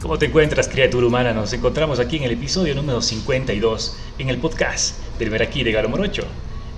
[0.00, 1.32] ¿Cómo te encuentras, criatura humana?
[1.32, 5.88] Nos encontramos aquí en el episodio número 52, en el podcast del Veraquí de Galo
[5.88, 6.22] Morocho.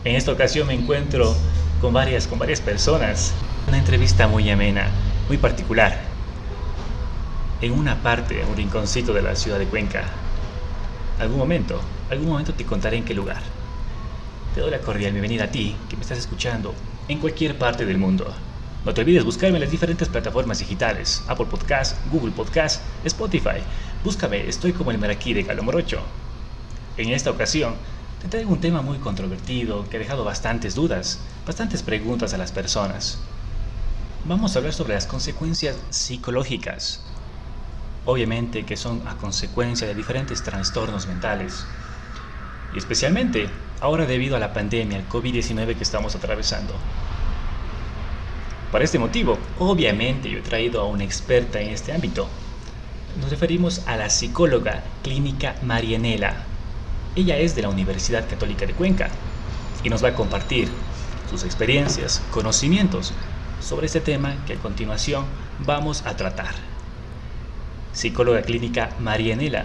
[0.05, 1.37] En esta ocasión me encuentro
[1.83, 3.35] con varias, con varias personas.
[3.69, 4.89] Una entrevista muy amena,
[5.29, 6.01] muy particular.
[7.61, 10.05] En una parte, un rinconcito de la ciudad de Cuenca.
[11.19, 11.79] Algún momento,
[12.11, 13.43] algún momento te contaré en qué lugar.
[14.55, 16.75] Te doy la cordial bienvenida a ti, que me estás escuchando,
[17.07, 18.35] en cualquier parte del mundo.
[18.83, 23.61] No te olvides buscarme en las diferentes plataformas digitales, Apple Podcast, Google Podcast, Spotify.
[24.03, 26.01] Búscame, estoy como el Maraquí de Calomorocho.
[26.97, 27.75] En esta ocasión,
[28.23, 32.53] te traigo un tema muy controvertido que ha dejado bastantes dudas, bastantes preguntas a las
[32.53, 33.19] personas.
[34.25, 37.01] Vamos a hablar sobre las consecuencias psicológicas.
[38.07, 41.67] Obviamente que son a consecuencia de diferentes trastornos mentales.
[42.73, 43.51] Y especialmente
[43.81, 46.73] ahora debido a la pandemia, el COVID-19 que estamos atravesando.
[48.73, 52.29] Para este motivo, obviamente yo he traído a una experta en este ámbito.
[53.21, 56.45] Nos referimos a la psicóloga clínica Marianela.
[57.17, 59.09] Ella es de la Universidad Católica de Cuenca
[59.83, 60.69] y nos va a compartir
[61.29, 63.13] sus experiencias, conocimientos
[63.61, 65.25] sobre este tema que a continuación
[65.59, 66.55] vamos a tratar.
[67.93, 69.65] Psicóloga clínica Marianela,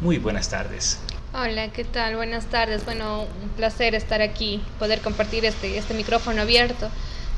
[0.00, 0.98] muy buenas tardes.
[1.32, 2.16] Hola, ¿qué tal?
[2.16, 2.84] Buenas tardes.
[2.84, 6.90] Bueno, un placer estar aquí, poder compartir este, este micrófono abierto.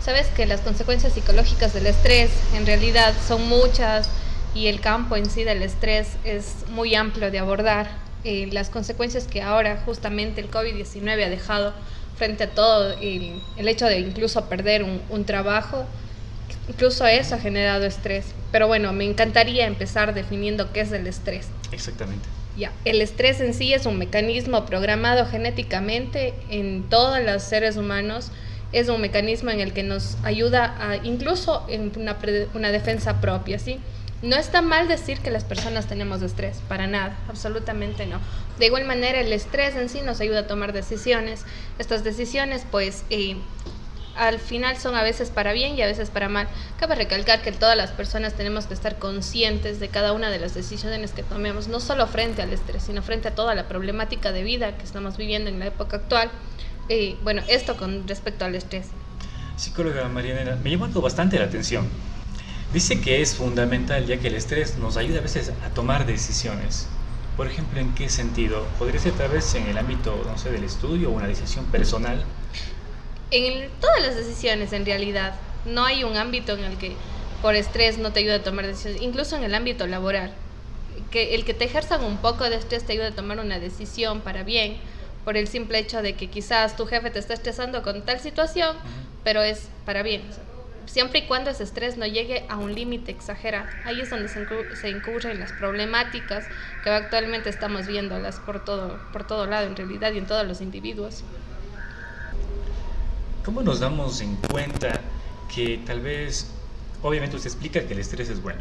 [0.05, 4.11] Sabes que las consecuencias psicológicas del estrés en realidad son muchas
[4.55, 7.89] y el campo en sí del estrés es muy amplio de abordar.
[8.23, 11.73] Eh, las consecuencias que ahora justamente el COVID-19 ha dejado
[12.19, 15.87] frente a todo el, el hecho de incluso perder un, un, trabajo,
[16.69, 18.27] incluso eso ha generado estrés.
[18.53, 21.49] Pero bueno, me encantaría empezar definiendo qué es el estrés.
[21.73, 22.29] Exactamente.
[22.59, 28.31] Ya, el estrés en sí es un mecanismo programado genéticamente en todos los seres humanos
[28.73, 32.17] es un mecanismo en el que nos ayuda incluso en una,
[32.55, 33.81] una defensa propia, ¿sí?
[34.23, 38.21] No está mal decir que las personas tenemos estrés, para nada, absolutamente no.
[38.59, 41.45] De igual manera, el estrés en sí nos ayuda a tomar decisiones.
[41.79, 43.37] Estas decisiones, pues, eh,
[44.17, 46.49] al final son a veces para bien y a veces para mal.
[46.79, 50.55] Cabe recalcar que todas las personas tenemos que estar conscientes de cada una de las
[50.55, 54.43] decisiones que tomemos, no solo frente al estrés, sino frente a toda la problemática de
[54.43, 56.31] vida que estamos viviendo en la época actual.
[56.89, 58.87] Eh, bueno, esto con respecto al estrés.
[59.57, 61.89] Psicóloga Marianela, me llamó bastante la atención.
[62.73, 66.89] Dice que es fundamental ya que el estrés nos ayuda a veces a tomar decisiones.
[67.37, 68.67] Por ejemplo, ¿en qué sentido?
[68.79, 72.23] ¿Podría ser tal vez en el ámbito, no sé, del estudio o una decisión personal?
[73.31, 75.35] En todas las decisiones, en realidad.
[75.65, 76.95] No hay un ámbito en el que
[77.43, 79.03] por estrés no te ayude a tomar decisiones.
[79.03, 80.33] Incluso en el ámbito laboral.
[81.11, 84.21] Que el que te ejerzan un poco de estrés te ayuda a tomar una decisión
[84.21, 84.79] para bien
[85.25, 88.77] por el simple hecho de que quizás tu jefe te está estresando con tal situación,
[89.23, 90.23] pero es para bien.
[90.87, 93.69] Siempre y cuando ese estrés no llegue a un límite exagerado.
[93.85, 96.45] Ahí es donde se, incurren las problemáticas
[96.83, 100.61] que actualmente estamos viéndolas por todo, por todo lado en realidad y en todos los
[100.61, 101.25] individuos.
[103.45, 105.01] ¿Cómo nos damos en cuenta
[105.55, 106.51] que tal vez,
[107.03, 108.61] obviamente usted explica que el estrés es bueno,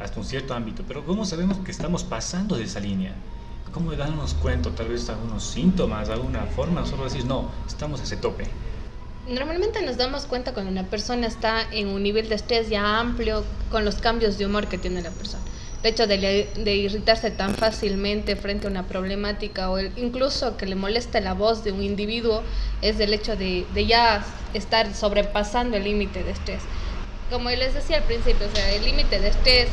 [0.00, 3.14] hasta un cierto ámbito, pero ¿cómo sabemos que estamos pasando de esa línea?
[3.72, 4.70] ¿Cómo darnos cuenta?
[4.70, 8.44] Tal vez algunos síntomas, alguna forma, solo decir, no, estamos a ese tope.
[9.28, 13.44] Normalmente nos damos cuenta cuando una persona está en un nivel de estrés ya amplio
[13.70, 15.42] con los cambios de humor que tiene la persona.
[15.82, 21.20] El hecho de, irritarse tan fácilmente frente a una problemática o incluso que le moleste
[21.20, 22.42] la voz de un individuo
[22.80, 24.24] es el hecho de, de ya
[24.54, 26.62] estar sobrepasando el límite de estrés.
[27.30, 29.68] Como les decía al principio, o sea, el límite de estrés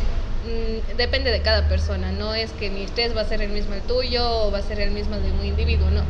[0.46, 3.74] Mm, depende de cada persona, no es que mi estrés va a ser el mismo
[3.74, 6.04] el tuyo o va a ser el mismo de un individuo, no.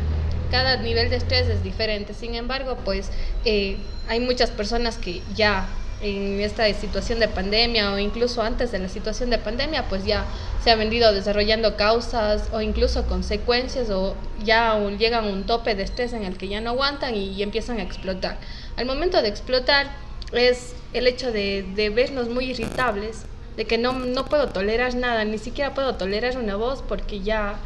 [0.50, 3.10] Cada nivel de estrés es diferente, sin embargo, pues
[3.46, 5.66] eh, hay muchas personas que ya
[6.02, 10.26] en esta situación de pandemia o incluso antes de la situación de pandemia, pues ya
[10.62, 15.82] se han venido desarrollando causas o incluso consecuencias o ya llegan a un tope de
[15.84, 18.36] estrés en el que ya no aguantan y, empiezan a explotar.
[18.76, 19.86] Al momento de explotar
[20.32, 23.24] es el hecho de, de vernos muy irritables,
[23.56, 27.56] de que no, no puedo tolerar nada, ni siquiera puedo tolerar una voz porque ya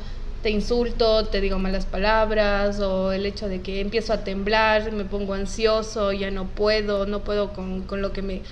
[0.42, 5.04] te insulto, te digo malas palabras o el hecho de que empiezo a temblar, me
[5.04, 8.42] pongo ansioso, ya no puedo, no puedo con, con lo que me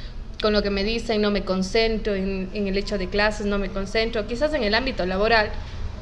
[0.40, 3.70] con lo que me dicen, no me concentro en, el hecho de clases, no me
[3.70, 5.50] concentro, quizás en el ámbito laboral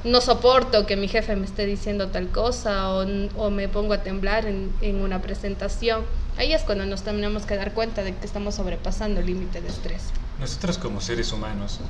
[0.05, 3.07] no soporto que mi jefe me esté diciendo tal cosa o,
[3.37, 6.05] o me pongo a temblar en, una presentación.
[6.39, 9.69] Ahí es cuando nos tenemos que dar cuenta de que estamos sobrepasando el límite de
[9.69, 10.03] estrés.
[10.39, 11.81] Nosotros como seres humanos,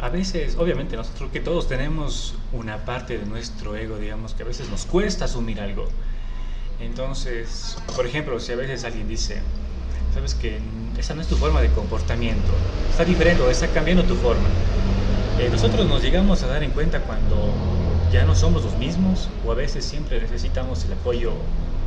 [0.00, 4.46] a veces, obviamente nosotros que todos tenemos una parte de nuestro ego, digamos, que a
[4.46, 5.88] veces nos cuesta asumir algo.
[6.80, 9.42] Entonces, por ejemplo, si a veces alguien dice,
[10.14, 10.60] sabes que
[10.96, 12.52] esa no es tu forma de comportamiento,
[12.88, 14.46] está diferente o está cambiando tu forma.
[15.40, 17.52] Eh, nosotros nos llegamos a dar en cuenta cuando
[18.12, 21.32] ya no somos los mismos o a veces siempre necesitamos el apoyo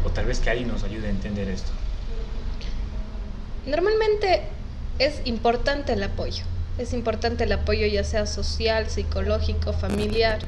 [0.05, 1.71] o tal vez que alguien nos ayude a entender esto.
[3.65, 4.43] Normalmente
[4.99, 6.43] es importante el apoyo.
[6.77, 10.39] Es importante el apoyo ya sea social, psicológico, familiar,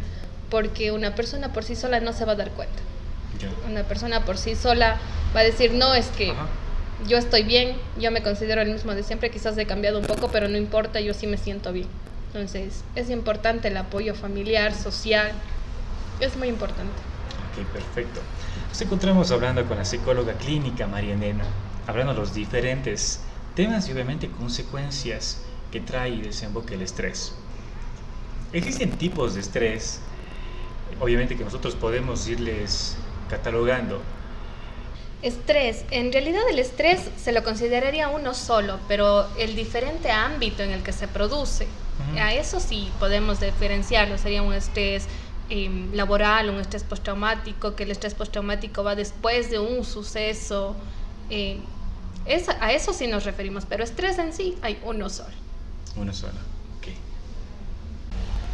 [0.50, 2.80] porque una persona por sí sola no se va a dar cuenta.
[3.70, 4.98] Una persona por sí sola
[5.36, 6.34] va a decir, no, es que
[7.08, 10.30] yo estoy bien, yo me considero el mismo de siempre, quizás he cambiado un poco,
[10.30, 11.88] pero no importa, yo sí me siento bien.
[12.28, 15.32] Entonces, es importante el apoyo familiar, social,
[16.20, 16.94] es muy importante.
[17.52, 18.22] Ok, perfecto.
[18.74, 21.44] Nos encontramos hablando con la psicóloga clínica María Nena,
[21.86, 23.20] hablando de los diferentes
[23.56, 27.36] temas y obviamente consecuencias que trae y desemboca el estrés.
[28.52, 30.00] Existen tipos de estrés,
[31.00, 32.98] obviamente que nosotros podemos irles
[33.30, 34.02] catalogando.
[35.22, 35.86] Estrés.
[35.92, 40.82] En realidad el estrés se lo consideraría uno solo, pero el diferente ámbito en el
[40.82, 41.68] que se produce,
[42.20, 44.18] a eso sí podemos diferenciarlo.
[44.18, 45.06] Sería un estrés
[45.50, 50.76] em, laboral, un estrés postraumático, que el estrés postraumático va después de un suceso.
[51.30, 51.60] Eh,
[52.60, 55.36] a eso sí nos referimos, pero estrés en sí hay uno solo.
[55.96, 56.34] Uno solo,
[56.78, 56.88] ok.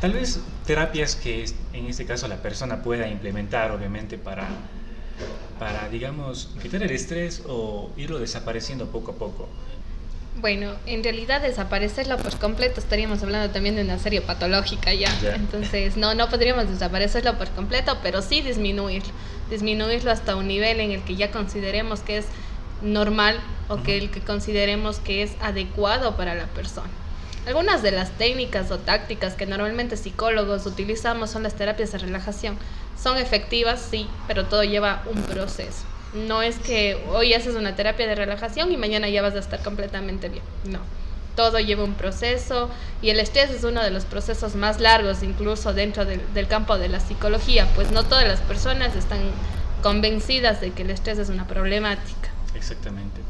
[0.02, 4.48] Tal vez terapias que en este caso la persona pueda implementar, obviamente, para
[5.60, 9.50] para, digamos, quitar el estrés o irlo desapareciendo poco a poco?
[10.42, 15.10] Bueno, en realidad desaparecerlo por completo estaríamos hablando también de una serie patológica ya.
[15.36, 19.12] Entonces, no, no podríamos desaparecerlo por completo, pero sí disminuirlo.
[19.50, 22.26] Disminuirlo hasta un nivel en el que ya consideremos que es
[22.82, 23.38] normal
[23.68, 26.90] o que el que consideremos que es adecuado para la persona.
[27.46, 32.58] Algunas de las técnicas o tácticas que normalmente psicólogos utilizamos son las terapias de relajación.
[33.02, 35.84] Son efectivas, sí, pero todo lleva un proceso.
[36.14, 39.62] No es que hoy haces una terapia de relajación y mañana ya vas a estar
[39.62, 40.44] completamente bien.
[40.66, 40.80] No.
[41.36, 42.70] Todo lleva un proceso
[43.02, 46.90] y el estrés es uno de los procesos más largos incluso dentro del, campo de
[46.90, 49.20] la psicología, pues no todas las personas están
[49.82, 52.30] convencidas de que el estrés es una problemática.
[52.56, 53.22] Exactamente.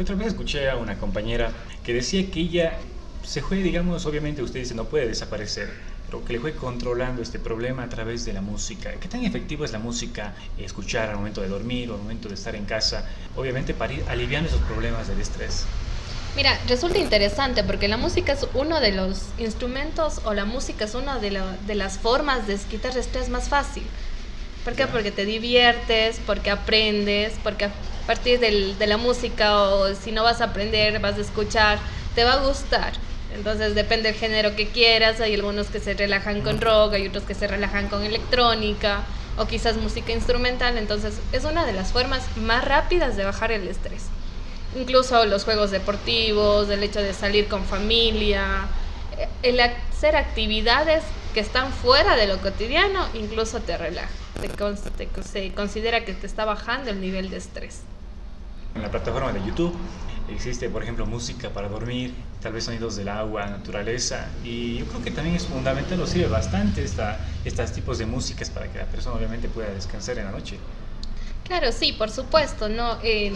[0.00, 1.52] Otra vez escuché a una compañera
[1.84, 2.78] que decía que ella
[3.22, 5.70] se fue, digamos, obviamente usted dice no puede desaparecer,
[6.06, 8.92] pero que le fue controlando este problema a través de la música.
[9.00, 12.34] ¿Qué tan efectiva es la música escuchar al momento de dormir o al momento de
[12.34, 13.04] estar en casa?
[13.36, 15.64] Obviamente para ir aliviando esos problemas del estrés.
[16.36, 20.94] Mira, resulta interesante porque la música es uno de los instrumentos o la música es
[20.94, 23.84] una de, de las formas de quitar estrés más fácil.
[24.64, 24.86] ¿Por qué?
[24.86, 27.72] Porque te diviertes, porque aprendes, porque a
[28.06, 31.78] partir del, de la música o si no vas a aprender, vas a escuchar,
[32.14, 32.94] te va a gustar.
[33.34, 37.24] Entonces depende del género que quieras, hay algunos que se relajan con rock, hay otros
[37.24, 39.02] que se relajan con electrónica
[39.36, 43.66] o quizás música instrumental, entonces es una de las formas más rápidas de bajar el
[43.66, 44.04] estrés.
[44.76, 48.66] Incluso los juegos deportivos, el hecho de salir con familia,
[49.18, 51.02] eh, el hacer actividades
[51.32, 54.08] que están fuera de lo cotidiano, incluso te relaja,
[55.24, 57.82] se considera que te está bajando el nivel de estrés.
[58.76, 59.74] En la plataforma de YouTube
[60.28, 64.26] Existe, por ejemplo, música para dormir, tal vez sonidos del agua, naturaleza.
[64.42, 68.50] Y yo creo que también es fundamental, o sirve bastante esta, estos tipos de músicas
[68.50, 70.58] para que la persona obviamente pueda descansar en la noche.
[71.44, 72.68] Claro, sí, por supuesto.
[72.68, 72.98] ¿no?
[73.02, 73.32] Eh,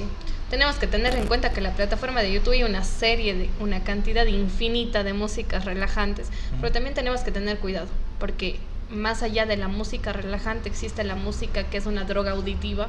[0.50, 3.84] tenemos que tener en cuenta que la plataforma de YouTube hay una serie, de una
[3.84, 6.28] cantidad infinita de músicas relajantes,
[6.60, 8.58] pero también tenemos que tener cuidado, porque
[8.90, 12.88] más allá de la música relajante existe la música que es una droga auditiva,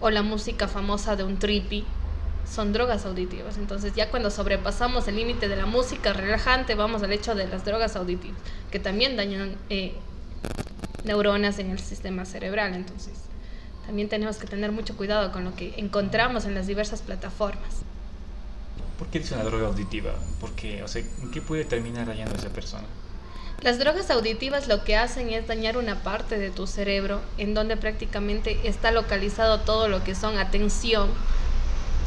[0.00, 1.84] o la música famosa de un trippy,
[2.50, 3.58] son drogas auditivas.
[3.58, 7.64] Entonces ya cuando sobrepasamos el límite de la música relajante, vamos al hecho de las
[7.64, 8.38] drogas auditivas,
[8.70, 9.94] que también dañan eh,
[11.04, 12.74] neuronas en el sistema cerebral.
[12.74, 13.14] Entonces
[13.86, 17.82] también tenemos que tener mucho cuidado con lo que encontramos en las diversas plataformas.
[18.98, 20.12] ¿Por qué es una droga auditiva?
[20.40, 22.84] Porque, o sea, ¿en qué puede terminar dañando a esa persona?
[23.62, 27.76] Las drogas auditivas lo que hacen es dañar una parte de tu cerebro en donde
[27.76, 31.08] prácticamente está localizado todo lo que son atención,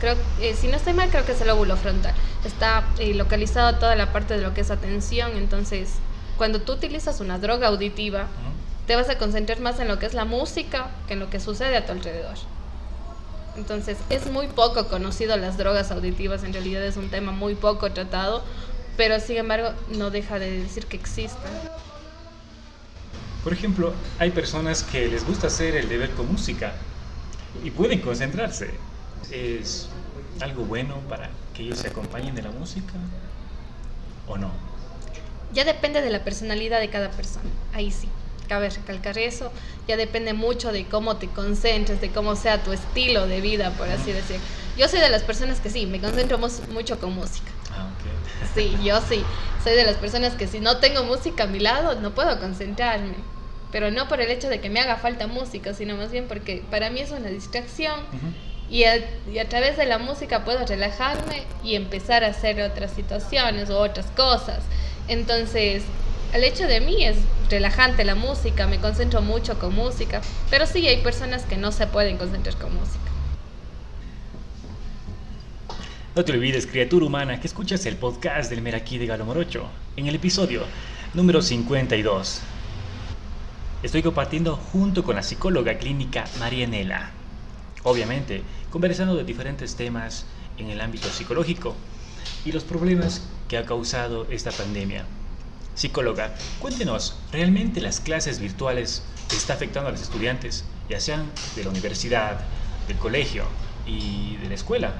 [0.01, 2.13] creo, eh, si no estoy mal, creo que es el óvulo frontal.
[2.43, 5.93] Está eh, localizado toda la parte de lo que es atención, entonces
[6.37, 8.25] cuando tú utilizas una droga auditiva,
[8.87, 11.39] te vas a concentrar más en lo que es la música que en lo que
[11.39, 12.35] sucede a tu alrededor.
[13.55, 17.91] Entonces, es muy poco conocido las drogas auditivas, en realidad es un tema muy poco
[17.91, 18.41] tratado,
[18.97, 21.51] pero sin embargo no deja de decir que existen.
[23.43, 26.73] Por ejemplo, hay personas que les gusta hacer el deber con música
[27.63, 28.71] y pueden concentrarse
[29.31, 29.87] es
[30.41, 32.93] algo bueno para que ellos se acompañen de la música
[34.27, 34.51] o no?
[35.53, 38.07] Ya depende de la personalidad de cada persona, ahí sí.
[38.47, 39.51] Cabe recalcar eso,
[39.87, 43.87] ya depende mucho de cómo te concentres, de cómo sea tu estilo de vida, por
[43.87, 44.39] así decir.
[44.77, 47.49] Yo soy de las personas que sí, me concentro mucho con música.
[47.71, 48.69] Ah, okay.
[48.69, 49.23] Sí, yo sí.
[49.63, 53.15] Soy de las personas que si no tengo música a mi lado, no puedo concentrarme.
[53.71, 56.63] Pero no por el hecho de que me haga falta música, sino más bien porque
[56.69, 58.01] para mí es una distracción.
[58.71, 63.77] Y, a, través de la música puedo relajarme y empezar a hacer otras situaciones o
[63.77, 64.63] otras cosas.
[65.09, 65.83] Entonces,
[66.33, 67.17] el hecho de mí es
[67.49, 71.85] relajante la música, me concentro mucho con música, pero sí hay personas que no se
[71.85, 72.99] pueden concentrar con música.
[76.15, 80.07] No te olvides, criatura humana, que escuchas el podcast del Meraquí de Galo Morocho, en
[80.07, 80.63] el episodio
[81.13, 82.41] número 52.
[83.83, 87.20] Estoy compartiendo junto con la psicóloga clínica Marianela.
[87.83, 90.25] Obviamente, conversando de diferentes temas
[90.57, 91.75] en el ámbito psicológico
[92.45, 95.05] y los problemas que ha causado esta pandemia.
[95.75, 99.03] Psicóloga, cuéntenos, ¿realmente las clases virtuales
[99.35, 102.41] están afectando a los estudiantes, ya sean de la universidad,
[102.87, 103.45] del colegio
[103.87, 104.93] y de la escuela?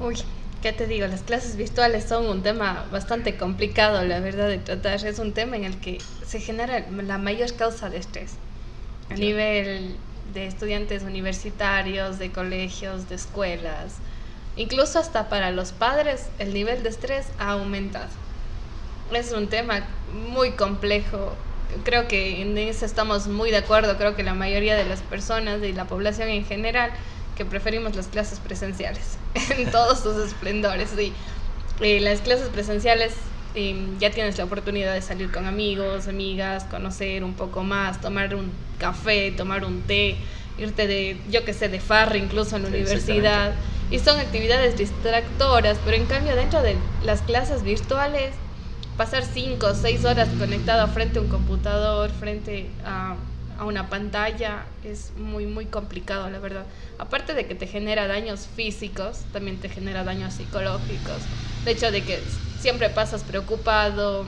[0.00, 0.16] Uy,
[0.62, 1.06] ¿qué te digo?
[1.06, 5.04] Las clases virtuales son un tema bastante complicado, la verdad, de tratar.
[5.04, 8.34] Es un tema en el que se genera la mayor causa de estrés.
[9.10, 9.96] A nivel
[10.32, 13.96] de estudiantes universitarios, de colegios, de escuelas.
[14.56, 18.08] Incluso hasta para los padres el nivel de estrés ha aumentado.
[19.12, 21.34] Es un tema muy complejo.
[21.84, 23.96] Creo que en eso estamos muy de acuerdo.
[23.96, 26.90] Creo que la mayoría de las personas y la población en general
[27.36, 29.16] que preferimos las clases presenciales
[29.56, 30.90] en todos sus esplendores.
[30.96, 31.12] Sí.
[31.80, 33.14] Eh, las clases presenciales
[33.54, 38.34] em, ya tienes la oportunidad de salir con amigos, amigas, conocer un poco más, tomar
[38.34, 40.18] un café, tomar un té,
[40.56, 43.54] irte de, yo que sé, de farra incluso en la universidad.
[43.90, 48.34] Y son actividades distractoras, pero en cambio dentro de las clases virtuales,
[48.96, 53.16] pasar cinco o seis horas conectado frente a un computador, frente a
[53.58, 56.64] a una pantalla es muy, muy complicado, la verdad.
[56.96, 61.28] Aparte de que te genera daños físicos, también te genera daños psicológicos.
[61.64, 62.24] De hecho, de que
[62.58, 64.26] siempre pasas preocupado,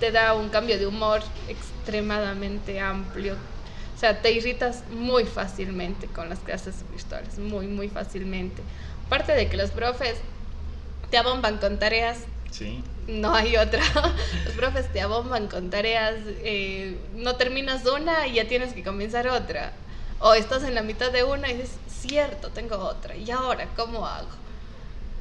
[0.00, 3.34] te da un cambio de humor extremadamente amplio.
[3.34, 8.62] O sea, te irritas muy fácilmente con las clases virtuales, muy, muy fácilmente.
[9.06, 10.16] Aparte de que los profes
[11.10, 12.18] te abomban con tareas
[12.52, 12.84] Sí.
[13.06, 13.82] No hay otra.
[14.44, 19.26] Los profes te abomban con tareas, eh, no terminas una y ya tienes que comenzar
[19.26, 19.72] otra.
[20.20, 23.16] O estás en la mitad de una y dices, cierto, tengo otra.
[23.16, 24.28] ¿Y ahora cómo hago?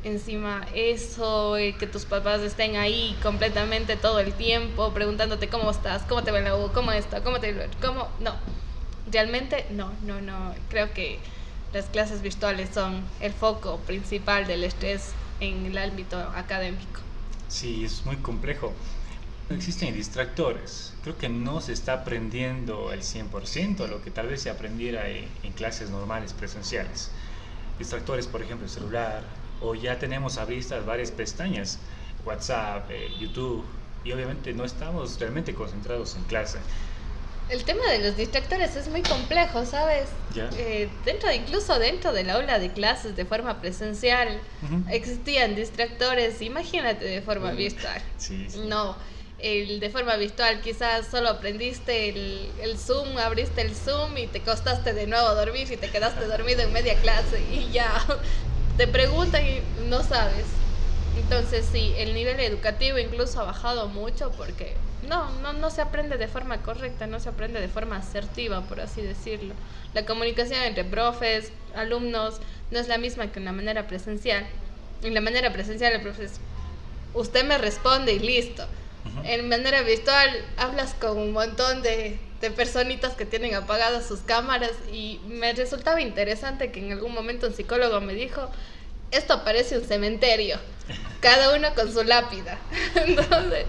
[0.04, 6.02] Encima eso, eh, que tus papás estén ahí completamente todo el tiempo preguntándote cómo estás,
[6.04, 7.70] cómo te va la U, cómo esto, cómo te...
[7.80, 8.08] cómo...
[8.20, 8.34] No,
[9.12, 10.56] realmente no, no, no.
[10.70, 11.20] Creo que
[11.74, 17.02] las clases virtuales son el foco principal del estrés en el ámbito académico.
[17.48, 18.74] Sí, es muy complejo.
[19.50, 20.94] Existen distractores.
[21.04, 25.28] Creo que no se está aprendiendo el 100% lo que tal vez se aprendiera en,
[25.56, 27.12] clases normales presenciales.
[27.78, 29.24] Distractores, por ejemplo, el celular,
[29.62, 31.80] o ya tenemos a vista varias pestañas,
[32.26, 33.64] WhatsApp, eh, YouTube,
[34.04, 36.58] y obviamente no estamos realmente concentrados en clase.
[37.50, 40.08] El tema de los distractores es muy complejo, ¿sabes?
[40.58, 44.40] Eh, dentro, incluso dentro del aula de clases de forma presencial
[44.90, 48.02] existían distractores, imagínate de forma virtual.
[48.18, 48.96] Sí, No,
[49.40, 54.40] el de forma virtual quizás solo aprendiste el, el, Zoom, abriste el Zoom y te
[54.40, 57.92] costaste de nuevo dormir y te quedaste dormido en media clase y ya
[58.82, 60.48] te preguntan y no sabes.
[61.16, 64.76] Entonces sí, el nivel educativo incluso ha bajado mucho porque
[65.08, 68.82] no, no, no se aprende de forma correcta, no se aprende de forma asertiva, por
[68.82, 69.54] así decirlo.
[69.94, 72.40] La comunicación entre profes, alumnos,
[72.72, 74.48] no es la misma que una manera presencial.
[75.04, 76.40] En la manera presencial el profesor,
[77.14, 78.66] usted me responde y listo.
[79.24, 84.72] En manera virtual hablas con un montón de, de personitas que tienen apagadas sus cámaras
[84.92, 88.50] y me resultaba interesante que en algún momento un psicólogo me dijo,
[89.12, 90.58] esto parece un cementerio,
[91.20, 92.58] cada uno con su lápida.
[92.96, 93.66] Entonces,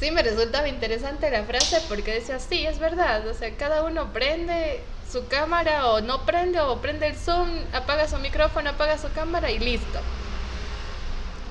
[0.00, 4.12] sí me resultaba interesante la frase porque decía, sí, es verdad, o sea, cada uno
[4.12, 9.12] prende su cámara o no prende o prende el Zoom, apaga su micrófono, apaga su
[9.12, 10.00] cámara y listo.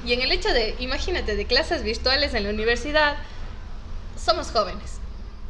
[0.05, 3.15] Y en el hecho de, imagínate, de clases virtuales en la universidad,
[4.17, 4.99] somos jóvenes,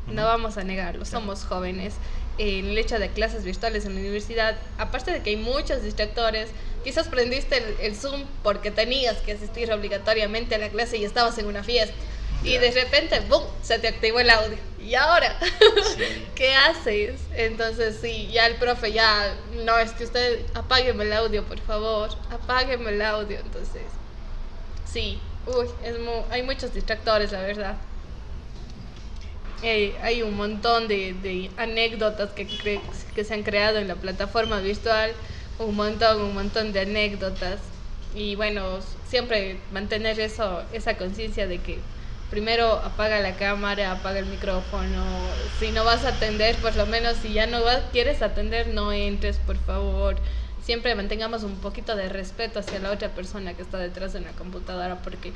[0.08, 1.96] no vamos a negarlo, somos jóvenes.
[2.40, 6.50] En el hecho de clases virtuales en la universidad, aparte de que hay muchos distractores,
[6.84, 11.48] Quizás prendiste el, Zoom porque tenías que asistir obligatoriamente a la clase y estabas en
[11.48, 11.96] una fiesta.
[12.44, 14.58] Y de repente, ¡boom!, se te activó el audio.
[14.82, 15.40] ¿Y ahora?
[16.36, 17.22] ¿Qué haces?
[17.34, 19.34] Entonces, sí, ya el profe ya,
[19.64, 23.40] no, es que usted apágueme el audio, por favor, apágueme el audio.
[23.40, 23.84] Entonces,
[24.84, 25.96] sí, uy, es
[26.32, 27.78] hay muchos distractores, la verdad.
[29.70, 32.48] Hay un montón de, de anécdotas que,
[33.14, 35.16] que se han creado en la plataforma virtual
[35.58, 37.62] un montón, un montón de anécdotas.
[38.14, 41.86] Y bueno, siempre mantener eso, esa conciencia de que
[42.30, 45.36] primero apaga la cámara, apaga el micrófono.
[45.60, 47.60] Si no vas a atender, por lo menos si ya no
[47.92, 50.22] quieres atender, no entres, por favor.
[50.60, 54.34] Siempre mantengamos un poquito de respeto hacia la otra persona que está detrás de una
[54.36, 55.34] computadora porque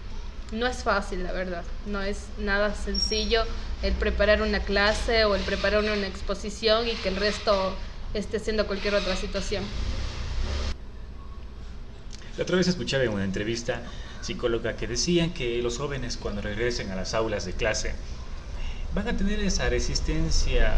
[0.52, 1.64] no es fácil, la verdad.
[1.86, 3.44] No es nada sencillo
[3.84, 7.76] el preparar una clase o el preparar una exposición y que el resto
[8.14, 9.64] esté haciendo cualquier otra situación.
[12.38, 13.82] La otra vez escuchaba en una entrevista
[14.22, 17.94] psicóloga que decían que los jóvenes cuando regresen a las aulas de clase
[18.94, 20.76] van a tener esa resistencia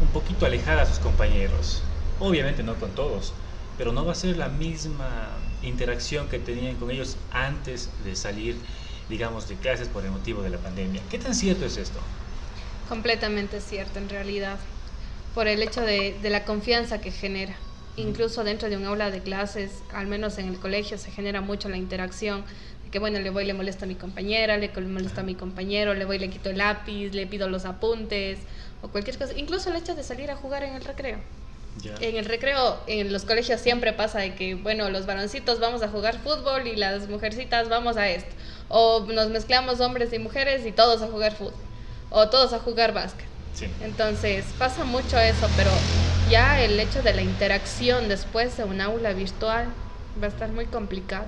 [0.00, 1.82] un poquito alejada a sus compañeros.
[2.20, 3.32] Obviamente no con todos,
[3.76, 5.28] pero no va a ser la misma
[5.62, 8.56] interacción que tenían con ellos antes de salir,
[9.08, 11.02] digamos, de clases por el motivo de la pandemia.
[11.10, 11.98] ¿Qué tan cierto es esto?
[12.88, 14.58] Completamente cierto, en realidad,
[15.34, 17.56] por el hecho de, de la confianza que genera
[17.98, 21.68] incluso dentro de un aula de clases, al menos en el colegio, se genera mucho
[21.68, 22.44] la interacción.
[22.84, 25.94] De que bueno, le voy, le molesto a mi compañera, le molesto a mi compañero,
[25.94, 28.38] le voy, le quito el lápiz, le pido los apuntes
[28.82, 29.36] o cualquier cosa.
[29.36, 31.18] Incluso el hecho de salir a jugar en el recreo.
[32.00, 35.88] En el recreo, en los colegios siempre pasa de que, bueno, los varoncitos vamos a
[35.88, 38.34] jugar fútbol y las mujercitas vamos a esto.
[38.68, 41.54] O nos mezclamos hombres y mujeres y todos a jugar fútbol.
[42.10, 43.28] O todos a jugar básquet.
[43.82, 45.70] Entonces pasa mucho eso, pero
[46.30, 49.66] ya el hecho de la interacción después de un aula virtual
[50.22, 51.26] va a estar muy complicado,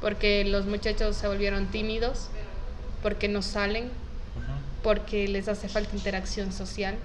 [0.00, 2.28] porque los muchachos se volvieron tímidos,
[3.02, 3.90] porque no salen,
[4.82, 6.96] porque les hace falta interacción social,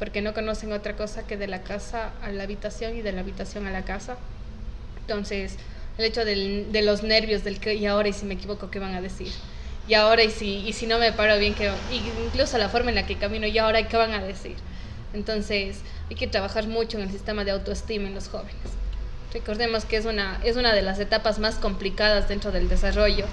[0.00, 3.20] porque no conocen otra cosa que de la casa a la habitación y de la
[3.20, 4.16] habitación a la casa.
[5.02, 5.56] Entonces,
[5.98, 8.94] el hecho de los nervios del que, y ahora y si me equivoco, ¿qué van
[8.94, 9.30] a decir?
[9.90, 12.94] y ahora y si, y si no me paro bien, que incluso la forma en
[12.94, 14.54] la que camino y ahora qué van a decir.
[15.12, 15.78] Entonces
[16.08, 18.54] hay que trabajar mucho en el sistema de autoestima en los jóvenes.
[19.32, 23.24] Recordemos que es una, es una de las etapas más complicadas dentro del desarrollo,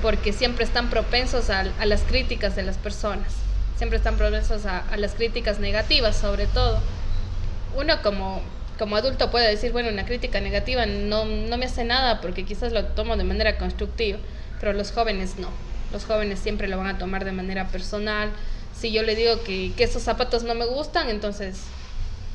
[0.00, 3.34] porque siempre están propensos a, a las críticas de las personas,
[3.78, 6.80] siempre están propensos a, las críticas negativas sobre todo.
[7.76, 8.42] Uno como,
[8.78, 12.72] como adulto puede decir, bueno, una crítica negativa no, no me hace nada porque quizás
[12.72, 14.18] lo tomo de manera constructiva,
[14.60, 15.48] pero los jóvenes no
[15.92, 18.30] los jóvenes siempre lo van a tomar de manera personal.
[18.78, 21.60] Si yo le digo que, que esos zapatos no me gustan, entonces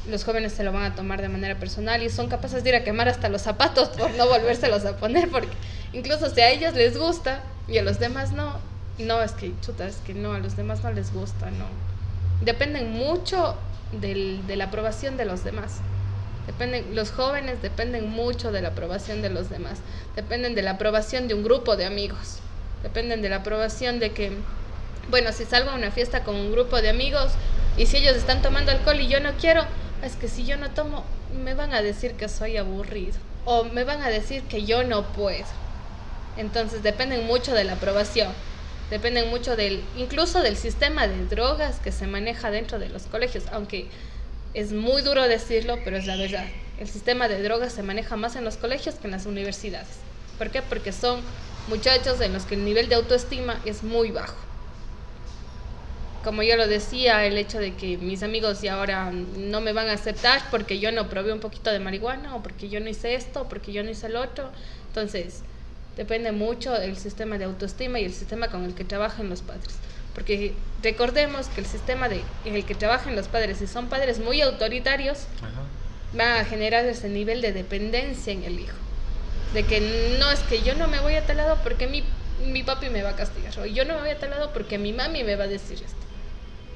[0.10, 2.76] los jóvenes se lo van a tomar de manera personal y son capaces de ir
[2.76, 5.56] a quemar hasta los zapatos por no volvérselos a poner, porque
[5.94, 8.58] incluso si a ellos les gusta y a los demás no,
[9.00, 11.66] no, es que chuta, es que no, a los demás no les gusta, no.
[12.42, 13.56] Dependen mucho
[13.92, 15.78] del, de la aprobación de los demás.
[16.48, 19.80] Dependen, los jóvenes dependen mucho de la aprobación de los demás,
[20.16, 22.40] dependen de la aprobación de un grupo de amigos
[22.84, 24.34] dependen de la aprobación de que,
[25.10, 27.32] bueno, si salgo a una fiesta con un grupo de amigos
[27.78, 29.64] y si ellos están tomando alcohol y yo no quiero,
[30.04, 33.86] es que si yo no tomo, me van a decir que soy aburrido o me
[33.86, 35.46] van a decir que yo no puedo.
[36.38, 38.32] Entonces dependen mucho de la aprobación,
[38.94, 43.46] dependen mucho del, incluso del sistema de drogas que se maneja dentro de los colegios,
[43.52, 43.88] aunque
[44.54, 46.46] es muy duro decirlo, pero es la verdad.
[46.80, 49.88] El sistema de drogas se maneja más en los colegios que en las universidades.
[50.38, 50.62] ¿Por qué?
[50.62, 51.22] Porque son
[51.70, 54.36] muchachos en los que el nivel de autoestima es muy bajo.
[56.24, 59.90] Como yo lo decía, el hecho de que mis amigos y ahora no me van
[59.90, 63.16] a aceptar porque yo no probé un poquito de marihuana o porque yo no hice
[63.16, 64.52] esto o porque yo no hice el otro.
[64.90, 65.42] Entonces,
[65.98, 69.76] depende mucho del sistema de autoestima y el sistema con el que trabajan los padres.
[70.14, 74.20] Porque recordemos que el sistema de, en el que trabajan los padres, si son padres
[74.20, 75.20] muy autoritarios,
[76.14, 78.78] van a generar ese nivel de dependencia en el hijo
[79.54, 82.04] de que no es que yo no me voy a tal lado porque mi,
[82.46, 84.78] mi papi me va a castigar, o yo no me voy a tal lado porque
[84.78, 86.04] mi mami me va a decir esto.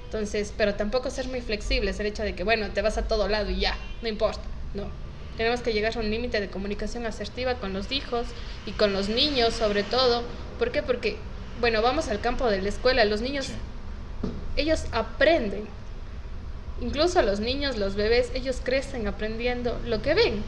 [0.06, 3.27] Entonces, pero tampoco ser muy flexibles, el hecho de que, bueno, te vas a todo
[3.27, 4.89] lado y ya, no importa, no.
[5.38, 8.26] Tenemos que llegar a un límite de comunicación asertiva con los hijos
[8.65, 10.23] y con los niños sobre todo.
[10.58, 10.82] ¿Por qué?
[10.82, 11.17] Porque,
[11.62, 13.50] bueno, vamos al campo de la escuela, los niños,
[14.56, 15.65] ellos aprenden.
[16.82, 20.43] Incluso los niños, los bebés, ellos crecen aprendiendo lo que ven.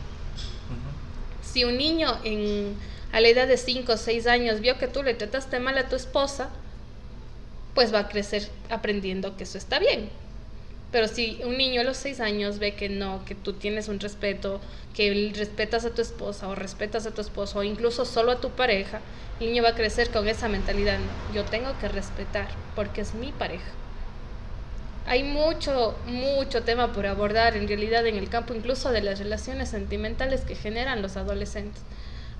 [1.43, 2.75] Si un niño en,
[3.12, 5.88] a la edad de 5 o 6 años vio que tú le trataste mal a
[5.88, 6.49] tu esposa,
[7.75, 10.10] pues va a crecer aprendiendo que eso está bien.
[10.91, 13.99] Pero si un niño a los 6 años ve que no, que tú tienes un
[13.99, 14.60] respeto,
[14.95, 18.49] que respetas a tu esposa o respetas a tu esposo o incluso solo a tu
[18.49, 19.02] pareja,
[19.39, 20.99] el niño va a crecer con esa mentalidad,
[21.34, 23.71] yo tengo que respetar porque es mi pareja
[25.10, 29.69] hay mucho, mucho tema por abordar en realidad en el campo incluso de las relaciones
[29.69, 31.82] sentimentales que generan los adolescentes.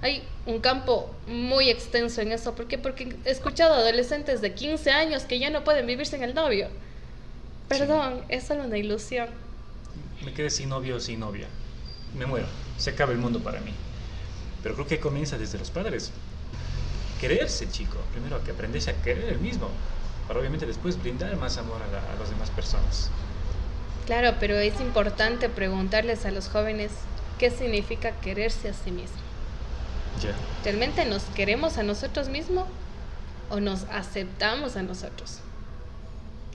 [0.04, 2.54] Hay un campo muy extenso en eso.
[2.54, 2.78] ¿Por qué?
[2.78, 6.68] Porque he escuchado adolescentes de 15 años que ya no pueden vivir sin el novio.
[7.70, 9.30] Perdón, es solo una ilusión.
[10.26, 11.48] Me quedé sin novio o sin novia.
[12.18, 12.48] Me muero.
[12.78, 13.72] Se acaba el mundo para mí.
[14.64, 16.12] Pero creo que comienza desde los padres.
[17.22, 17.98] Quererse, chico.
[18.12, 19.70] Primero que aprenderse a querer el mismo.
[20.28, 23.12] Para obviamente después brindar más amor a, a las demás personas.
[24.08, 26.92] Claro, pero es importante preguntarles a los jóvenes
[27.38, 29.18] qué significa quererse a sí mismo.
[30.24, 30.34] Ya.
[30.64, 32.66] ¿Realmente nos queremos a nosotros mismos
[33.50, 35.40] o nos aceptamos a nosotros?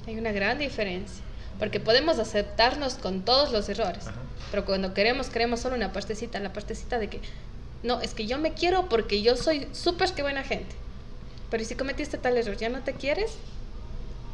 [0.07, 1.25] Hay una gran diferencia,
[1.59, 4.21] porque podemos aceptarnos con todos los errores, Ajá.
[4.51, 7.21] pero cuando queremos, queremos solo una partecita, la partecita de que,
[7.83, 10.75] no, es que yo me quiero porque yo soy súper que buena gente,
[11.51, 13.37] pero ¿y si cometiste tal error, ya no te quieres?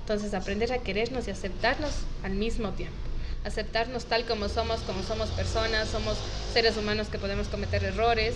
[0.00, 1.92] Entonces aprender a querernos y aceptarnos
[2.24, 2.96] al mismo tiempo.
[3.44, 6.18] Aceptarnos tal como somos, como somos personas, somos
[6.52, 8.34] seres humanos que podemos cometer errores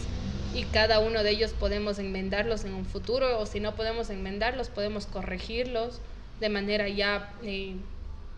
[0.54, 4.68] y cada uno de ellos podemos enmendarlos en un futuro o si no podemos enmendarlos,
[4.68, 6.00] podemos corregirlos
[6.44, 7.74] de manera ya, eh,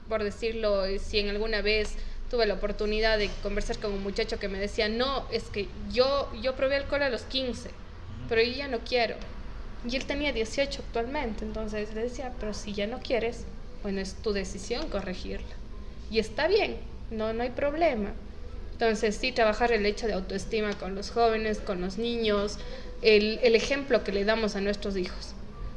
[0.09, 1.97] por decirlo, eh, si en alguna vez
[2.31, 6.31] tuve la oportunidad de conversar con un muchacho que me decía, no, es que yo,
[6.41, 7.69] yo probé alcohol a los 15,
[8.29, 9.17] pero yo ya no quiero.
[9.91, 13.45] Y él tenía 18 actualmente, entonces le decía, pero si ya no quieres,
[13.83, 15.57] bueno, es tu decisión corregirla.
[16.09, 16.77] Y está bien,
[17.11, 18.13] no, no hay problema.
[18.71, 22.59] Entonces sí, trabajar el hecho de autoestima con los jóvenes, con los niños,
[23.03, 25.36] el, el ejemplo que le damos a nuestros hijos.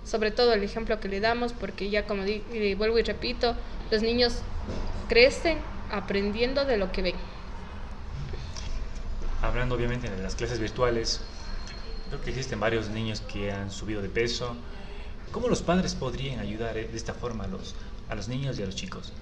[0.10, 3.56] Sobre todo el ejemplo que le damos, porque ya como di, y vuelvo y repito,
[3.92, 4.40] los niños
[5.08, 5.60] crecen
[5.92, 7.16] aprendiendo de lo que ven.
[9.44, 11.22] Hablando obviamente de las clases virtuales,
[12.08, 14.56] creo que existen varios niños que han subido de peso.
[15.32, 17.76] ¿Cómo los padres podrían ayudar eh, de esta forma a los,
[18.10, 19.14] a los niños y a los chicos?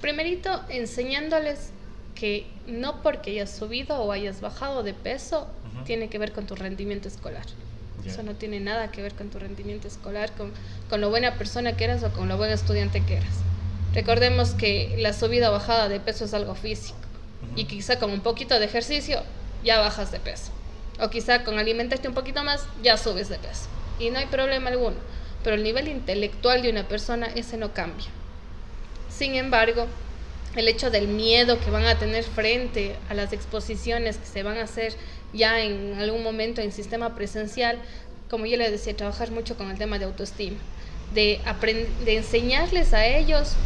[0.00, 1.70] Primerito, enseñándoles
[2.16, 5.48] que no porque hayas subido o hayas bajado de peso
[5.86, 7.46] tiene que ver con tu rendimiento escolar.
[8.06, 10.52] Eso no tiene nada que ver con tu rendimiento escolar, con,
[10.90, 13.34] con lo buena persona que eras o con lo buen estudiante que eras.
[13.94, 16.98] Recordemos que la subida o bajada de peso es algo físico
[17.56, 19.22] y quizá con un poquito de ejercicio
[19.62, 20.50] ya bajas de peso.
[21.00, 23.66] O quizá con alimentarte un poquito más ya subes de peso.
[23.98, 24.96] Y no hay problema alguno.
[25.44, 28.06] Pero el nivel intelectual de una persona ese no cambia.
[29.10, 29.86] Sin embargo,
[30.54, 34.58] el hecho del miedo que van a tener frente a las exposiciones que se van
[34.58, 34.96] a hacer
[35.32, 37.80] ya en algún momento en sistema presencial,
[38.28, 40.62] como yo les decía, trabajar mucho con el tema de autoestima,
[41.10, 41.42] de,
[42.00, 43.58] de enseñarles a ellos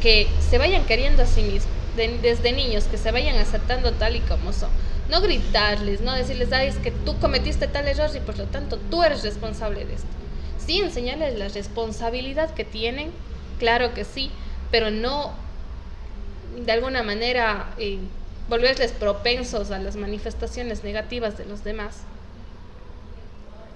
[0.00, 4.16] que se vayan queriendo a sí mismos, de- desde niños, que se vayan aceptando tal
[4.16, 4.72] y como son.
[5.08, 8.80] No gritarles, no decirles, ay, es que tú cometiste tal error y por lo tanto
[8.80, 10.16] tú eres responsable de esto.
[10.56, 13.14] Sí, enseñarles la responsabilidad que tienen,
[13.56, 14.36] claro que sí,
[14.70, 15.43] pero no
[16.56, 17.98] de alguna manera eh,
[18.48, 22.02] volverles propensos a las manifestaciones negativas de los demás.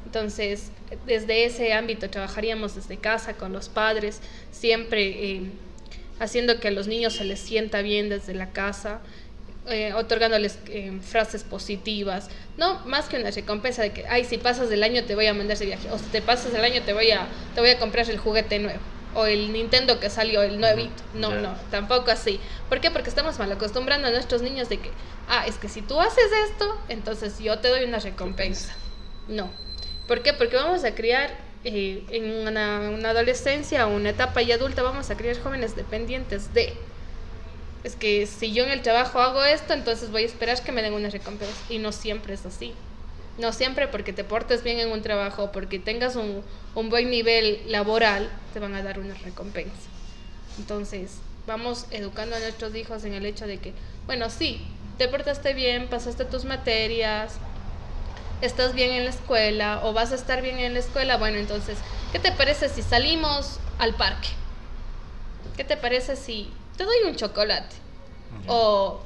[0.07, 0.71] Entonces,
[1.07, 4.21] desde ese ámbito trabajaríamos desde casa con los padres,
[4.53, 5.51] siempre eh,
[6.19, 9.01] haciendo que a los niños se les sienta bien desde la casa,
[9.71, 14.71] eh, otorgándoles eh, frases positivas, no más que una recompensa de que, ay, si pasas
[14.71, 16.95] del año te voy a mandar ese viaje, o si te pasas del año te
[16.95, 18.81] voy a, te voy a comprar el juguete nuevo,
[19.15, 21.03] o el Nintendo que salió, el nuevito.
[21.15, 22.41] No, no, tampoco así.
[22.69, 22.91] ¿Por qué?
[22.91, 24.91] Porque estamos mal acostumbrando a nuestros niños de que,
[25.29, 28.75] ah, es que si tú haces esto, entonces yo te doy una recompensa.
[29.29, 29.51] No.
[30.07, 30.33] ¿Por qué?
[30.33, 31.31] Porque vamos a criar
[31.65, 36.55] eh, en una, una adolescencia o una etapa ya adulta, vamos a criar jóvenes dependientes
[36.55, 36.75] de.
[37.85, 40.83] Es que si yo en el trabajo hago esto, entonces voy a esperar que me
[40.83, 41.55] den una recompensa.
[41.69, 42.75] Y no siempre es así.
[43.39, 46.43] No siempre porque te portes bien en un trabajo, porque tengas un,
[46.75, 49.89] un buen nivel laboral, te van a dar una recompensa.
[50.59, 53.73] Entonces, vamos educando a nuestros hijos en el hecho de que,
[54.07, 54.61] bueno, sí,
[54.99, 57.39] te portaste bien, pasaste tus materias,
[58.43, 61.79] estás bien en la escuela o vas a estar bien en la escuela, bueno, entonces,
[62.13, 64.29] ¿qué te parece si salimos al parque?
[65.57, 67.75] ¿Qué te parece si te doy un chocolate?
[68.45, 68.53] Ya.
[68.53, 69.01] O,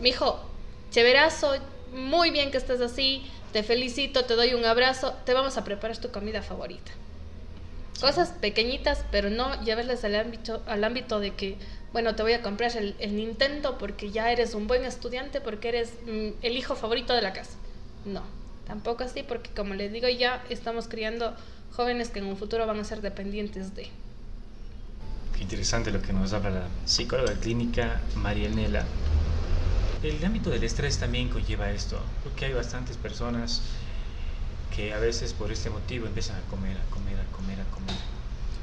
[0.00, 0.44] mijo,
[0.90, 1.54] chéverazo,
[1.92, 5.96] muy bien que estás así, te felicito, te doy un abrazo, te vamos a preparar
[5.96, 6.92] tu comida favorita.
[8.02, 11.56] Cosas pequeñitas, pero no llevarles al ámbito, al ámbito de que,
[11.90, 15.70] bueno, te voy a comprar el, el Nintendo porque ya eres un buen estudiante, porque
[15.70, 17.52] eres mm, el hijo favorito de la casa.
[18.04, 18.20] No,
[18.66, 21.34] tampoco así, porque como les digo ya, estamos criando
[21.74, 23.88] jóvenes que en un futuro van a ser dependientes de.
[25.34, 28.84] Qué interesante lo que nos habla la psicóloga clínica Marianela.
[30.06, 33.60] El ámbito del estrés también conlleva esto, porque hay bastantes personas
[34.74, 37.96] que a veces por este motivo empiezan a comer, a comer, a comer, a comer.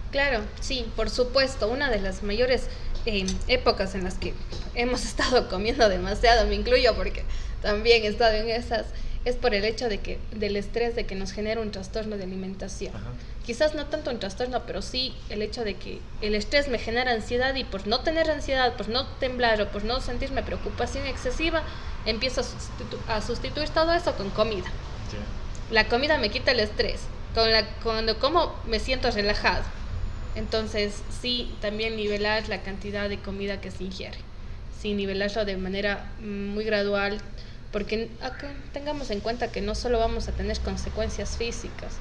[0.10, 1.68] Claro, sí, por supuesto.
[1.68, 2.70] Una de las mayores
[3.06, 4.34] eh, épocas en las que
[4.74, 7.26] hemos estado comiendo demasiado, me incluyo porque
[7.62, 8.86] también he estado en esas,
[9.26, 12.24] es por el hecho de que del estrés de que nos genera un trastorno de
[12.24, 12.94] alimentación.
[12.96, 13.12] Ajá.
[13.46, 17.12] Quizás no tanto un trastorno, pero sí el hecho de que el estrés me genera
[17.12, 21.64] ansiedad y por no tener ansiedad, por no temblar o por no sentirme preocupación excesiva,
[22.06, 24.72] empiezo a, sustitu- a sustituir todo eso con comida.
[25.72, 27.02] La comida me quita el estrés.
[27.34, 29.64] Con la, cuando como me siento relajado.
[30.36, 34.18] Entonces, sí, también nivelar la cantidad de comida que se ingiere.
[34.82, 37.20] Sí, nivelarlo de manera muy gradual,
[37.74, 41.98] porque acá tengamos en cuenta que no solo vamos a tener consecuencias físicas,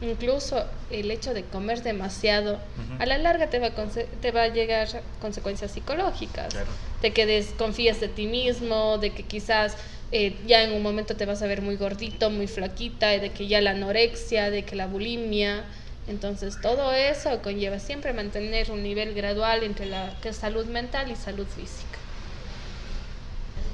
[0.00, 2.60] incluso el hecho de comer demasiado,
[2.98, 3.86] a la larga te va a,
[4.20, 4.88] te va a llegar
[5.20, 6.54] consecuencias psicológicas,
[7.02, 9.76] de que desconfías de ti mismo, de que quizás
[10.12, 13.48] eh, ya en un momento te vas a ver muy gordito, muy flaquita, de que
[13.48, 15.64] ya la anorexia, de que la bulimia,
[16.06, 21.46] entonces todo eso conlleva siempre mantener un nivel gradual entre la salud mental y salud
[21.46, 21.89] física.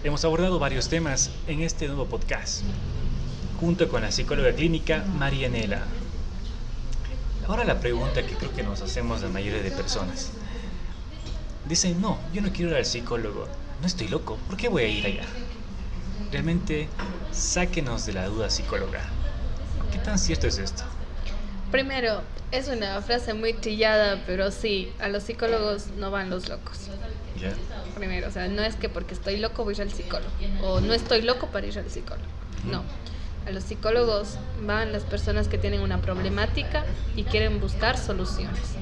[0.07, 2.63] Hemos abordado varios temas en este nuevo podcast,
[3.59, 5.83] junto con la psicóloga clínica Marianela.
[7.49, 10.31] Ahora la pregunta que creo que nos hacemos la mayoría de personas.
[11.69, 13.49] Dicen, no, yo no quiero ir al psicólogo,
[13.81, 15.25] no estoy loco, ¿por qué voy a ir allá?
[16.31, 16.89] Realmente,
[17.33, 19.03] sáquenos de la duda psicóloga.
[19.91, 20.85] ¿Qué tan cierto es esto?
[21.73, 26.91] Primero, es una frase muy trillada, pero sí, a los psicólogos no van los locos.
[27.95, 30.31] Primero, o sea, no es que porque estoy loco voy a ir al psicólogo,
[30.63, 32.27] o no estoy loco para ir al psicólogo.
[32.71, 32.83] No
[33.47, 38.75] a los psicólogos van las personas que tienen una problemática y quieren buscar soluciones.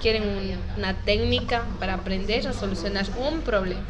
[0.00, 3.84] Quieren una técnica para aprender a solucionar un problema.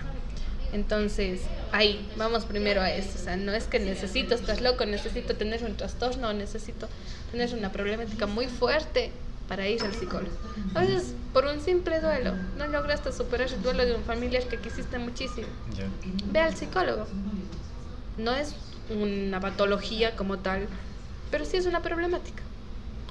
[0.72, 3.18] Entonces, ahí, vamos primero a eso.
[3.18, 6.88] O sea, no es que necesito, estás loco, necesito tener un trastorno, necesito
[7.30, 9.12] tener una problemática muy fuerte
[9.48, 10.34] para ir al psicólogo.
[10.74, 14.58] A veces, por un simple duelo, no lograste superar el duelo de un familiar que
[14.58, 15.46] quisiste muchísimo.
[16.30, 17.06] Ve al psicólogo.
[18.18, 18.54] No es
[18.90, 20.68] una patología como tal,
[21.30, 22.42] pero sí es una problemática.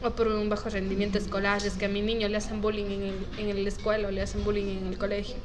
[0.04, 3.02] O por un bajo rendimiento escolar, es que a mi niño le hacen bullying en
[3.04, 5.36] el, en la escuela o le hacen bullying en el colegio.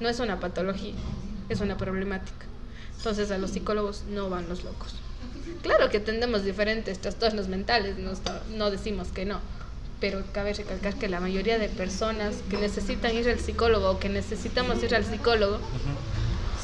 [0.00, 0.94] No es una patología,
[1.48, 2.46] es una problemática.
[2.96, 4.94] Entonces a los psicólogos no van los locos.
[5.62, 8.12] Claro que tenemos diferentes trastornos mentales, no,
[8.56, 9.40] no decimos que no,
[10.00, 14.08] pero cabe recalcar que la mayoría de personas que necesitan ir al psicólogo o que
[14.08, 15.58] necesitamos ir al psicólogo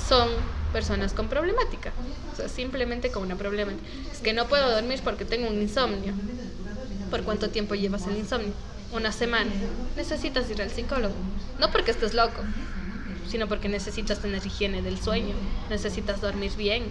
[0.08, 0.28] son
[0.72, 1.92] personas con problemática.
[2.32, 3.86] O sea, simplemente con una problemática.
[4.12, 6.12] Es que no puedo dormir porque tengo un insomnio.
[7.10, 8.52] ¿Por cuánto tiempo llevas el insomnio?
[8.92, 9.50] Una semana.
[9.96, 11.14] Necesitas ir al psicólogo.
[11.58, 12.42] No porque estés loco,
[13.28, 15.34] sino porque necesitas tener higiene del sueño.
[15.70, 16.84] Necesitas dormir bien.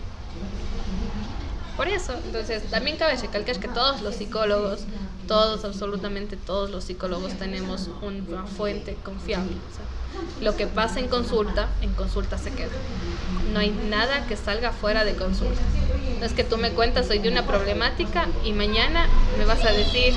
[1.75, 4.81] Por eso, entonces, también cabe recalcar que todos los psicólogos,
[5.27, 9.55] todos, absolutamente todos los psicólogos tenemos una fuente confiable.
[10.41, 12.71] Lo que pasa en consulta, en consulta se queda.
[13.51, 15.61] No hay nada que salga fuera de consulta.
[16.19, 19.07] No es que tú me cuentas hoy de una problemática y mañana
[19.37, 20.13] me vas a decir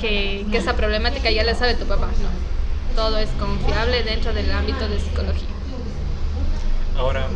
[0.00, 2.06] que, que esa problemática ya la sabe tu papá.
[2.06, 2.96] No.
[2.96, 5.48] Todo es confiable dentro del ámbito de psicología.
[6.96, 7.28] Ahora,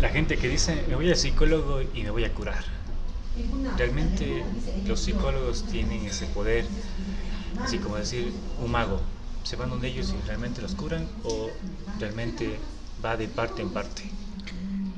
[0.00, 2.64] la gente que dice, me voy al psicólogo y me voy a curar.
[3.76, 4.44] Realmente
[4.86, 6.64] los psicólogos tienen ese poder,
[7.60, 9.00] así como decir, un mago,
[9.42, 11.50] se van donde ellos y realmente los curan o
[11.98, 12.58] realmente
[13.04, 14.02] va de parte en parte?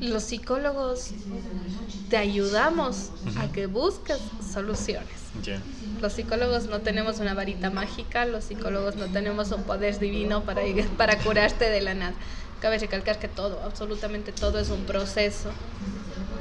[0.01, 1.11] Los psicólogos
[2.11, 4.19] te ayudamos a que busques
[4.53, 5.07] soluciones.
[6.01, 10.63] Los psicólogos no tenemos una varita mágica, los psicólogos no tenemos un poder divino para,
[10.97, 12.15] para curarte de la nada.
[12.61, 15.51] Cabe recalcar que todo, absolutamente todo es un proceso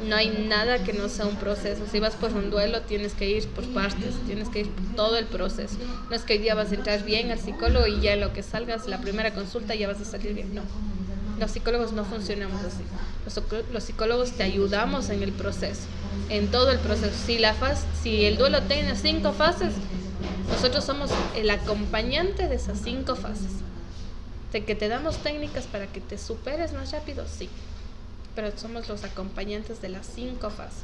[0.07, 1.83] no hay nada que no sea un proceso.
[1.91, 5.17] Si vas por un duelo, tienes que ir por partes, tienes que ir por todo
[5.17, 5.75] el proceso.
[6.09, 8.33] No es que hoy día vas a entrar bien al psicólogo y ya en lo
[8.33, 10.53] que salgas, la primera consulta ya vas a salir bien.
[10.53, 10.61] No.
[11.39, 12.83] Los psicólogos no funcionamos así.
[13.73, 15.81] Los, psicólogos te ayudamos en el proceso,
[16.29, 17.11] en todo el proceso.
[17.25, 19.73] Si, la faz, si el duelo tiene cinco fases,
[20.49, 23.51] nosotros somos el acompañante de esas cinco fases.
[24.53, 27.49] De que te damos técnicas para que te superes más rápido, sí
[28.35, 30.83] pero somos los acompañantes de las cinco fases.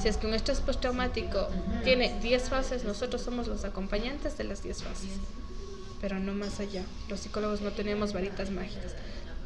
[0.00, 1.48] Si es que un estrés postraumático
[1.82, 5.10] tiene 10 fases, nosotros somos los acompañantes de las 10 fases,
[6.00, 6.82] pero no más allá.
[7.08, 8.94] Los psicólogos no tenemos varitas mágicas.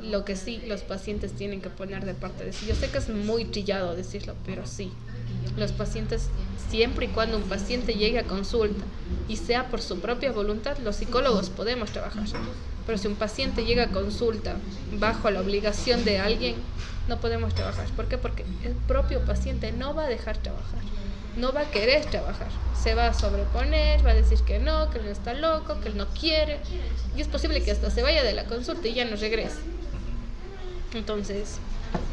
[0.03, 2.67] Lo que sí los pacientes tienen que poner de parte de sí.
[2.67, 4.91] Yo sé que es muy trillado decirlo, pero sí.
[5.57, 6.29] Los pacientes,
[6.71, 8.85] siempre y cuando un paciente llegue a consulta
[9.29, 12.25] y sea por su propia voluntad, los psicólogos podemos trabajar.
[12.89, 14.57] Pero si un paciente llega a consulta
[14.93, 16.55] bajo la obligación de alguien,
[17.07, 17.87] no podemos trabajar.
[17.95, 18.17] ¿Por qué?
[18.17, 20.81] Porque el propio paciente no va a dejar trabajar,
[21.37, 22.49] no va a querer trabajar.
[22.83, 25.99] Se va a sobreponer, va a decir que no, que él está loco, que él
[25.99, 26.61] no quiere.
[27.15, 29.59] Y es posible que hasta se vaya de la consulta y ya no regrese.
[30.95, 31.59] Entonces,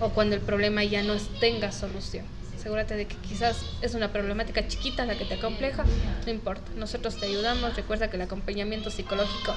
[0.00, 2.24] o cuando el problema ya no tenga solución.
[2.58, 5.84] Asegúrate de que quizás es una problemática chiquita la que te compleja,
[6.24, 6.70] no importa.
[6.76, 7.74] Nosotros te ayudamos.
[7.74, 9.52] Recuerda que el acompañamiento psicológico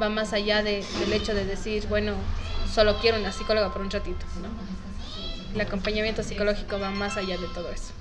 [0.00, 2.12] va más allá de, del hecho de decir, bueno,
[2.70, 4.26] solo quiero una psicóloga por un ratito.
[4.42, 4.48] ¿no?
[5.54, 7.92] El acompañamiento psicológico va más allá de todo eso.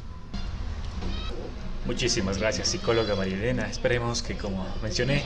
[1.86, 3.66] Muchísimas gracias, psicóloga María Elena.
[3.68, 5.24] Esperemos que, como mencioné,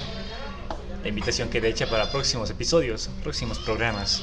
[1.01, 4.21] la invitación quede hecha para próximos episodios, próximos programas.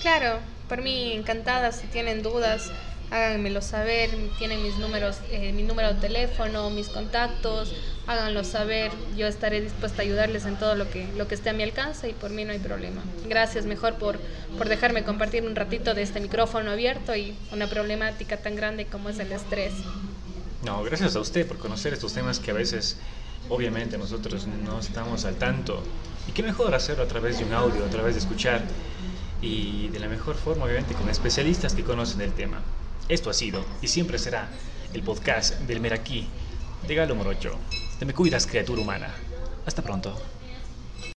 [0.00, 1.72] Claro, por mí encantada.
[1.72, 2.70] Si tienen dudas,
[3.10, 4.10] háganmelo saber.
[4.38, 7.74] Tienen mis números, eh, mi número de teléfono, mis contactos.
[8.06, 8.92] Háganlo saber.
[9.16, 12.08] Yo estaré dispuesta a ayudarles en todo lo que, lo que esté a mi alcance
[12.08, 13.02] y por mí no hay problema.
[13.28, 14.18] Gracias mejor por,
[14.56, 19.08] por dejarme compartir un ratito de este micrófono abierto y una problemática tan grande como
[19.08, 19.72] es el estrés.
[20.64, 22.96] No, gracias a usted por conocer estos temas que a veces,
[23.48, 25.82] obviamente, nosotros no estamos al tanto.
[26.28, 28.62] Y qué mejor hacerlo a través de un audio, a través de escuchar
[29.40, 32.62] y de la mejor forma, obviamente, con especialistas que conocen el tema.
[33.08, 34.48] Esto ha sido y siempre será
[34.92, 36.28] el podcast del Meraquí
[36.86, 37.58] de Galo Morocho.
[37.98, 39.14] Te me cuidas, criatura humana.
[39.64, 40.35] Hasta pronto.